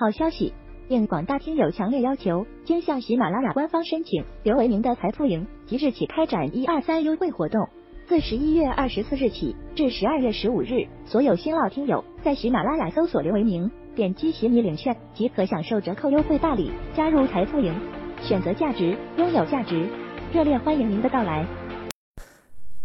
[0.00, 0.54] 好消息！
[0.88, 7.68] 应广大听友强烈要求，经向喜马拉雅官方申请刘维明的财富营即日起开展一二三优惠活动，
[8.06, 17.74] 自十一月二十四日起至十二月十五日，所有新老听友在喜马拉雅搜索刘维明，点击喜米领券即可享受折扣优惠大礼，加入财富营，
[18.22, 19.86] 选择价值，拥有价值，
[20.32, 21.44] 热烈欢迎您的到来！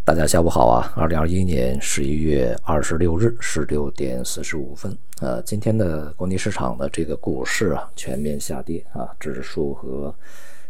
[0.05, 0.93] 大家下午好啊！
[0.95, 10.13] 二零二一年十一月二十六日十六点四十五分，呃，今天的国内市场的这个股市啊，全面下跌啊，指数和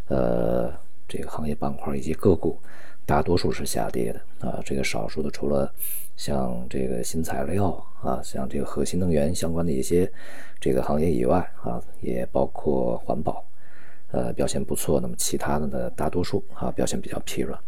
[0.08, 0.72] 呃
[1.06, 2.58] 这个行业板块以及个股，
[3.04, 4.58] 大多数是下跌的啊。
[4.64, 5.70] 这个少数的，除了
[6.16, 10.10] 像这个新材料啊，像这个核心能源相关的一些
[10.58, 13.44] 这个行业以外啊，也包括环保，
[14.12, 14.98] 呃，表现不错。
[14.98, 17.60] 那么其他的呢，大多数啊，表现比较疲软。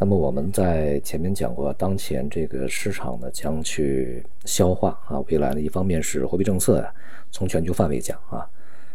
[0.00, 6.94] 那么我们在前面讲过，当前这个市场呢将去消化啊，未来呢一方面是货币政策呀，
[7.32, 8.48] 从全球范围讲啊，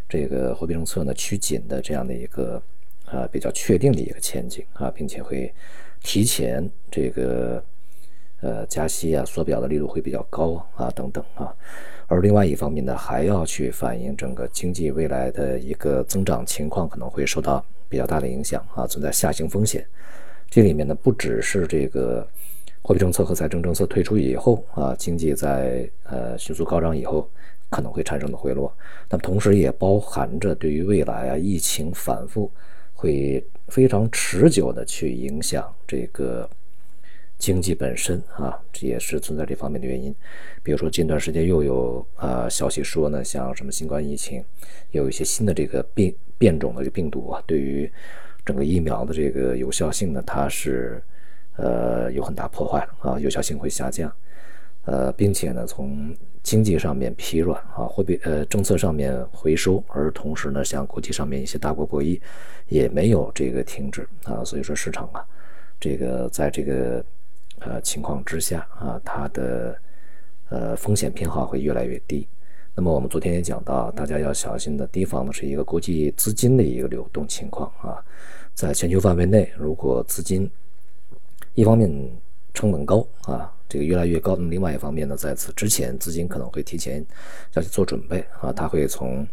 [0.08, 2.62] 这个货币政策呢趋紧的这样的一个
[3.04, 5.54] 啊比较确定的一个前景啊，并且会
[6.02, 7.62] 提前这个
[8.40, 11.54] 呃加息啊，缩表的力度会比较高啊等等啊，
[12.08, 19.86] 而另外一方面呢，还要去反映整个经济未来的一个增长情况可能会受到比较大的影响啊，存在下行风险。
[20.54, 22.28] 这里面呢，不只是这个
[22.84, 27.28] 货币政策和财政政策退出以后啊，经济在呃迅速高涨以后
[27.72, 28.72] 可能会产生的回落，
[29.10, 32.52] 那么同时也包含着对于未来啊疫情反复
[32.94, 36.48] 会非常持久的去影响这个
[37.40, 40.14] 经济本身啊，这也是存在这方面的原因。
[40.62, 44.46] 比如说近段时间又有啊消息说呢，像什么新冠疫情
[44.92, 47.92] 有一些新的这个变变种的这个病毒啊，对于
[48.46, 51.02] 整个疫苗的这个有效性呢，它是，
[51.56, 54.12] 呃，有很大破坏啊，有效性会下降，
[54.86, 62.20] 呃，并且呢，从经济上面疲软啊，货币呃政策上面回收，而同时呢，像国际上面一些大国博弈
[62.68, 65.26] 也没有这个停止啊，所以说市场啊，
[65.80, 67.06] 这个在这个
[67.60, 69.80] 呃情况之下啊，它的
[70.50, 72.28] 呃风险偏好会越来越低。
[72.76, 78.04] 那么我们昨天也讲到，大家要小心的提防的是一个国际资金的一个流动情况啊，
[78.56, 80.50] 在全球范围内，如果资金
[81.54, 81.88] 一方面
[82.52, 87.06] 成本高啊，这个越来越高，那么另外一方面呢，在此之前，资金可能会提前
[87.54, 89.28] 要去做准备啊，它会从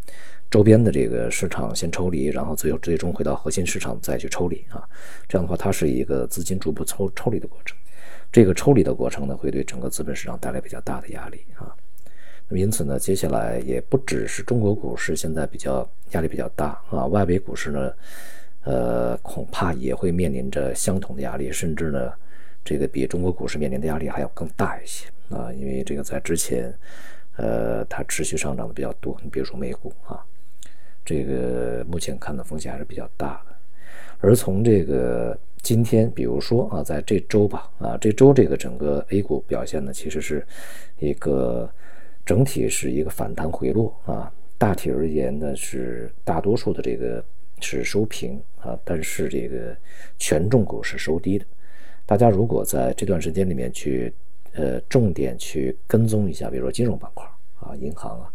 [0.50, 4.86] 周边的这个市场先抽离，然后最后最终回到核心市场再去抽离啊，
[5.26, 7.74] 这样的话，它是一个资金逐步抽抽离的过程，
[8.30, 11.74] 这个抽离的过程呢，会对整个资本市场带来比较大的压力啊。
[12.50, 17.92] 因此呢，接下来也不只是中国股市现在比较压力比较大啊，外围股市呢，
[18.64, 22.12] 呃，恐怕也会面临着相同的压力，甚至呢，
[22.64, 26.76] 这个比中国股市面临的压力还要更大一些啊，因为这个在之前，
[27.36, 30.18] 呃，它持续上涨的比较多，你比如说美股啊，
[31.04, 33.54] 这个目前看的风险还是比较大的，
[34.18, 40.44] 而从这个今天，比如说啊，在这周吧，啊，这周这个整个 A 股表现呢，其实是
[40.98, 41.70] 一个。
[42.24, 47.24] 整体是一个反弹回落啊，大体而言呢是大多数的这个
[47.60, 49.76] 是收平啊，但是这个
[50.18, 51.44] 权重股是收低的。
[52.06, 54.12] 大家如果在这段时间里面去
[54.52, 57.26] 呃重点去跟踪一下，比如说金融板块
[57.60, 58.32] 啊、银行啊、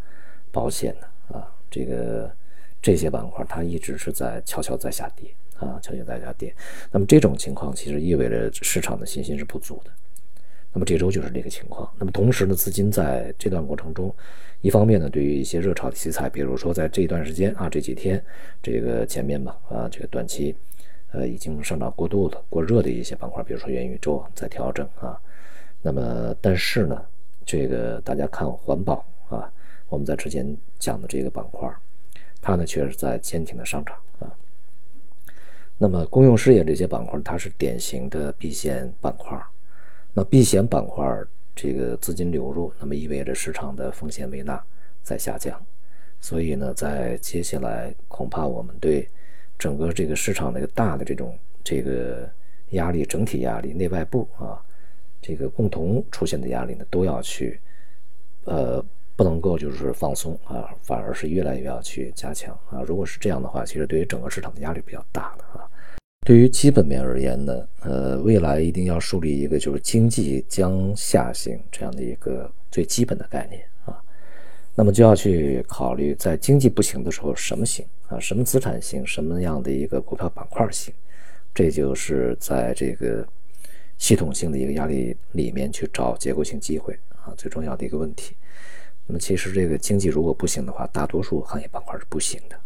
[0.51, 2.31] 保险呢啊，这个
[2.81, 6.53] 这些板块它一直是在悄悄在下跌啊，悄悄在下跌。
[6.91, 9.91] 那么这种情况其实意味着市场的信心是不足的。
[10.75, 11.89] 那么这周就是这个情况。
[11.97, 14.13] 那么同时呢，资金在这段过程中，
[14.59, 18.21] 一方面呢，对于一些热炒题材，比如说在这一段时间啊，这几天
[18.61, 20.53] 这个前面吧，啊，这个短期，
[21.13, 25.17] 呃，已经上涨过度的、过热的一些板块，比如说元宇宙在调整啊。
[25.81, 27.01] 那么但是呢，
[27.45, 28.95] 这个大家看环保
[29.29, 29.49] 啊，
[29.87, 30.45] 我们在之前
[30.77, 31.73] 讲的这个板块，
[32.41, 34.27] 它呢却是在坚挺的上涨啊。
[35.77, 39.41] 那么公用事业这些板块，它是典型的避险板块。
[40.17, 41.05] 那避险板块
[41.53, 44.63] 这个资金流入，那么意味着市场的风险微纳
[45.03, 45.61] 在下降，
[46.21, 49.09] 所以呢，在接下来恐怕我们对
[49.59, 52.29] 整个这个市场的一个大的这种这个
[52.69, 54.63] 压力，整体压力内外部啊，
[55.21, 57.59] 这个共同出现的压力呢，都要去
[58.45, 58.81] 呃
[59.17, 62.81] 不能够就是放松啊，反而是越来越要去加强啊。
[62.87, 65.43] 如果是这样的话，其实对于整个市场的压力比较大的。
[66.25, 74.01] 对于基本面而言呢，呃，未来一定要树立一个就是经济将下行这样的一个最基本的概念啊，
[74.73, 80.91] 那么就要去考虑在经济不行的时候什么行啊，什么资产行，什么样的一个股票板块行，
[81.53, 83.23] 这就是在这个
[83.99, 88.35] 系统性的一个压力里面去找结构性机会啊，最重要的一个问题。
[89.05, 92.59] 那么其实这个经济如果不行的话，大多数行业板块是不行的。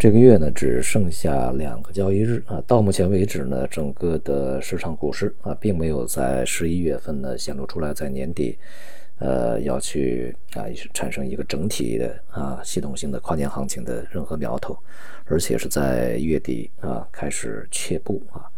[0.00, 2.58] 这个月呢，只剩下两个交易日啊。
[2.66, 8.58] 到目前为止呢，整个的市场股市啊，并没有在十一月份呢显露出来在年底，
[9.18, 10.64] 呃，要去啊
[10.94, 14.74] 产生一个整体的啊系统性的跨年行情的任何苗头，
[15.26, 18.48] 而且是在月底啊开始却步啊。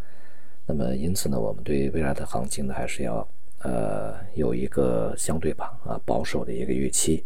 [0.65, 3.27] 那么因此呢，我们对未来的行情呢，还是要。
[3.63, 7.23] 呃，有一个相对吧，啊，保守的一个预期。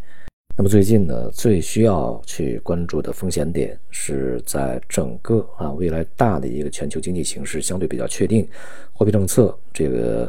[0.59, 8.49] 那么最近呢，最需要去关注的风险点是在整个啊未来大的一个全球经济形势相对比较确定，
[8.91, 10.27] 货币政策这个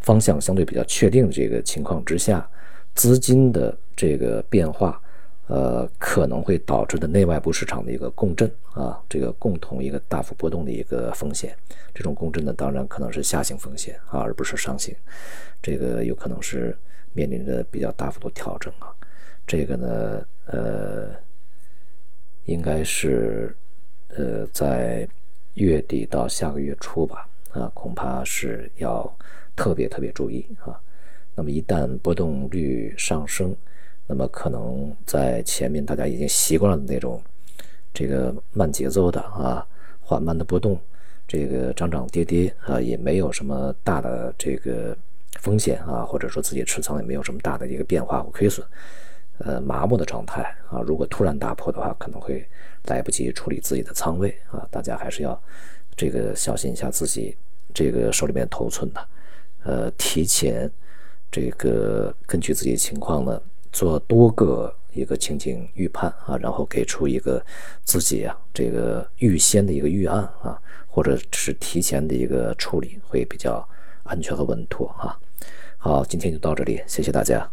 [0.00, 2.46] 方向相对比较确定的这个情况之下，
[2.94, 5.00] 资金的这个变化。
[5.48, 11.54] 呃，可能会导致的内外部市场的一个共振啊，这个共同一个大幅波动的一个风险。
[11.92, 14.94] 这种共振呢，当然可能是下行风险啊，而不是上行。
[15.60, 16.74] 这个有可能是
[17.12, 18.88] 面临着比较大幅度调整啊。
[19.46, 21.10] 这个呢，呃，
[22.44, 23.54] 应该是
[24.08, 25.06] 呃在
[25.54, 29.10] 月底到下个月初吧啊，恐怕是要
[29.54, 30.80] 特别特别注意啊。
[31.34, 33.54] 那么一旦波动率上升，
[34.06, 37.22] 那么可能在前面大家已经习惯了那种
[37.92, 39.66] 这个慢节奏的啊
[40.00, 40.78] 缓慢的波动，
[41.26, 44.96] 这个涨涨跌跌啊也没有什么大的这个
[45.40, 48.66] 风险啊，或者说自己持仓也没有什么大的一个变化或亏损，
[49.38, 52.46] 呃麻木的状态啊，如果突然大破的话，可能会
[52.84, 55.40] 来不及处理自己的仓位啊，大家还是要
[55.96, 57.36] 这个小心一下自己
[57.74, 59.08] 这个手里面头寸的，
[59.64, 60.70] 呃提前
[61.30, 63.40] 这个根据自己的情况呢。
[63.72, 67.42] 做多个一个情景预判啊，然后给出一个
[67.84, 73.66] 自己啊这个预先的一个预案啊，或者是提前的一个处理，会比较
[74.02, 75.18] 安全和稳妥啊。
[75.78, 77.50] 好，今天就到这里，谢谢大家。